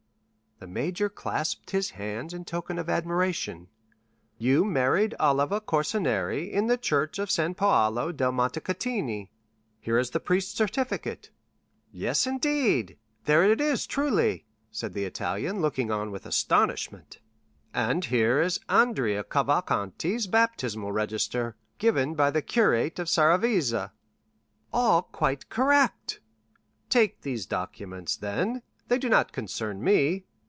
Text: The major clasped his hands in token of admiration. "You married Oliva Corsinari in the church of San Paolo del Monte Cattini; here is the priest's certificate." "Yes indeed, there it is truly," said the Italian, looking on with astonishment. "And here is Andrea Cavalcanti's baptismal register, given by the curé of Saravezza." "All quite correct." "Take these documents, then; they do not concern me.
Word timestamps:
The 0.63 0.67
major 0.67 1.09
clasped 1.09 1.71
his 1.71 1.89
hands 1.89 2.35
in 2.35 2.45
token 2.45 2.77
of 2.77 2.87
admiration. 2.87 3.67
"You 4.37 4.63
married 4.63 5.15
Oliva 5.19 5.59
Corsinari 5.59 6.51
in 6.51 6.67
the 6.67 6.77
church 6.77 7.17
of 7.17 7.31
San 7.31 7.55
Paolo 7.55 8.11
del 8.11 8.31
Monte 8.31 8.59
Cattini; 8.59 9.29
here 9.79 9.97
is 9.97 10.11
the 10.11 10.19
priest's 10.19 10.53
certificate." 10.53 11.31
"Yes 11.91 12.27
indeed, 12.27 12.99
there 13.25 13.43
it 13.51 13.59
is 13.59 13.87
truly," 13.87 14.45
said 14.69 14.93
the 14.93 15.03
Italian, 15.05 15.61
looking 15.61 15.89
on 15.89 16.11
with 16.11 16.27
astonishment. 16.27 17.17
"And 17.73 18.05
here 18.05 18.39
is 18.39 18.59
Andrea 18.69 19.23
Cavalcanti's 19.23 20.27
baptismal 20.27 20.91
register, 20.91 21.55
given 21.79 22.13
by 22.13 22.29
the 22.29 22.43
curé 22.43 22.99
of 22.99 23.09
Saravezza." 23.09 23.93
"All 24.71 25.01
quite 25.01 25.49
correct." 25.49 26.19
"Take 26.87 27.21
these 27.21 27.47
documents, 27.47 28.15
then; 28.15 28.61
they 28.89 28.99
do 28.99 29.09
not 29.09 29.31
concern 29.31 29.83
me. 29.83 30.25